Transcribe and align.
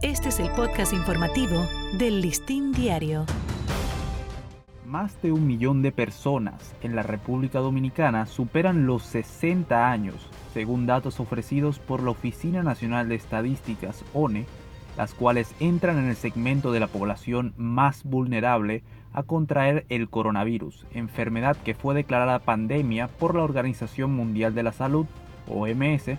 Este 0.00 0.28
es 0.28 0.38
el 0.38 0.48
podcast 0.52 0.92
informativo 0.92 1.66
del 1.98 2.20
Listín 2.20 2.70
Diario. 2.70 3.26
Más 4.86 5.20
de 5.22 5.32
un 5.32 5.44
millón 5.44 5.82
de 5.82 5.90
personas 5.90 6.76
en 6.82 6.94
la 6.94 7.02
República 7.02 7.58
Dominicana 7.58 8.26
superan 8.26 8.86
los 8.86 9.02
60 9.02 9.90
años, 9.90 10.14
según 10.54 10.86
datos 10.86 11.18
ofrecidos 11.18 11.80
por 11.80 12.00
la 12.00 12.10
Oficina 12.10 12.62
Nacional 12.62 13.08
de 13.08 13.16
Estadísticas, 13.16 14.04
ONE, 14.14 14.46
las 14.96 15.14
cuales 15.14 15.52
entran 15.58 15.98
en 15.98 16.08
el 16.08 16.16
segmento 16.16 16.70
de 16.70 16.78
la 16.78 16.86
población 16.86 17.52
más 17.56 18.04
vulnerable 18.04 18.84
a 19.12 19.24
contraer 19.24 19.84
el 19.88 20.08
coronavirus, 20.08 20.86
enfermedad 20.92 21.56
que 21.56 21.74
fue 21.74 21.96
declarada 21.96 22.38
pandemia 22.38 23.08
por 23.08 23.34
la 23.34 23.42
Organización 23.42 24.14
Mundial 24.14 24.54
de 24.54 24.62
la 24.62 24.70
Salud, 24.70 25.06
OMS, 25.48 26.10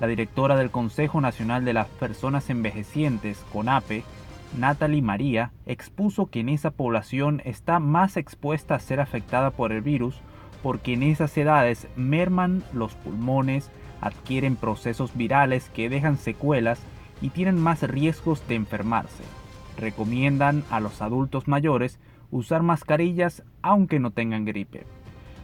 La 0.00 0.06
directora 0.06 0.56
del 0.56 0.70
Consejo 0.70 1.20
Nacional 1.20 1.64
de 1.64 1.72
las 1.72 1.88
Personas 1.88 2.50
Envejecientes, 2.50 3.44
CONAPE, 3.52 4.04
Natalie 4.56 5.02
María, 5.02 5.52
expuso 5.66 6.26
que 6.26 6.40
en 6.40 6.48
esa 6.48 6.70
población 6.70 7.42
está 7.44 7.80
más 7.80 8.16
expuesta 8.16 8.74
a 8.74 8.80
ser 8.80 9.00
afectada 9.00 9.50
por 9.50 9.72
el 9.72 9.82
virus 9.82 10.20
porque 10.62 10.94
en 10.94 11.02
esas 11.02 11.36
edades 11.36 11.86
merman 11.96 12.64
los 12.72 12.94
pulmones, 12.94 13.70
adquieren 14.00 14.56
procesos 14.56 15.16
virales 15.16 15.70
que 15.74 15.88
dejan 15.88 16.18
secuelas 16.18 16.80
y 17.20 17.30
tienen 17.30 17.58
más 17.60 17.82
riesgos 17.82 18.46
de 18.48 18.54
enfermarse. 18.54 19.24
Recomiendan 19.76 20.64
a 20.70 20.80
los 20.80 21.02
adultos 21.02 21.48
mayores 21.48 21.98
usar 22.30 22.62
mascarillas 22.62 23.42
aunque 23.62 23.98
no 23.98 24.10
tengan 24.10 24.44
gripe. 24.44 24.84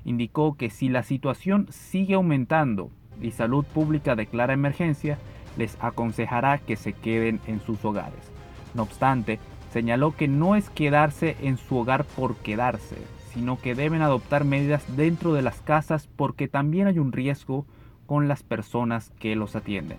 Indicó 0.05 0.57
que 0.57 0.71
si 0.71 0.89
la 0.89 1.03
situación 1.03 1.67
sigue 1.69 2.15
aumentando 2.15 2.91
y 3.21 3.33
salud 3.33 3.65
pública 3.65 4.15
declara 4.15 4.53
emergencia, 4.53 5.19
les 5.57 5.77
aconsejará 5.81 6.59
que 6.59 6.77
se 6.77 6.93
queden 6.93 7.41
en 7.49 7.61
sus 7.61 7.85
hogares. 7.85 8.31
No 8.75 8.85
obstante, 8.85 9.41
señaló 9.73 10.15
que 10.15 10.29
no 10.29 10.55
es 10.55 10.69
quedarse 10.71 11.37
en 11.41 11.57
su 11.57 11.77
hogar 11.79 12.05
por 12.05 12.37
quedarse, 12.37 12.97
sino 13.33 13.59
que 13.59 13.75
deben 13.75 14.03
adoptar 14.03 14.45
medidas 14.45 14.85
dentro 14.97 15.33
de 15.33 15.43
las 15.43 15.61
casas 15.61 16.09
porque 16.17 16.49
también 16.49 16.87
hay 16.87 16.99
un 16.99 17.13
riesgo 17.13 17.67
con 18.07 18.29
las 18.29 18.43
personas 18.43 19.11
que 19.19 19.35
los 19.35 19.57
atienden. 19.57 19.97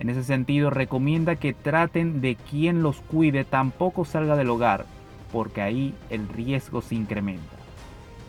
En 0.00 0.10
ese 0.10 0.24
sentido, 0.24 0.70
recomienda 0.70 1.36
que 1.36 1.52
traten 1.52 2.20
de 2.20 2.34
quien 2.34 2.82
los 2.82 3.00
cuide 3.02 3.44
tampoco 3.44 4.04
salga 4.04 4.34
del 4.34 4.50
hogar, 4.50 4.84
porque 5.32 5.62
ahí 5.62 5.94
el 6.10 6.28
riesgo 6.28 6.82
se 6.82 6.96
incrementa. 6.96 7.56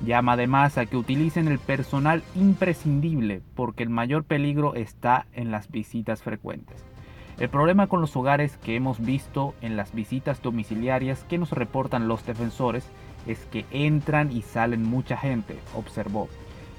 Llama 0.05 0.33
además 0.33 0.77
a 0.77 0.85
que 0.85 0.97
utilicen 0.97 1.47
el 1.47 1.57
personal 1.57 2.23
imprescindible, 2.35 3.41
porque 3.55 3.81
el 3.81 3.89
mayor 3.89 4.23
peligro 4.23 4.75
está 4.75 5.25
en 5.33 5.49
las 5.49 5.71
visitas 5.71 6.21
frecuentes. 6.21 6.92
El 7.39 7.49
problema 7.49 7.87
con 7.87 7.99
los 7.99 8.15
hogares 8.15 8.57
que 8.57 8.75
hemos 8.75 8.99
visto 8.99 9.55
en 9.61 9.75
las 9.75 9.93
visitas 9.93 10.41
domiciliarias 10.41 11.23
que 11.23 11.37
nos 11.37 11.51
reportan 11.51 12.07
los 12.07 12.25
defensores 12.25 12.87
es 13.25 13.39
que 13.45 13.65
entran 13.71 14.31
y 14.31 14.43
salen 14.43 14.83
mucha 14.83 15.17
gente, 15.17 15.57
observó. 15.75 16.29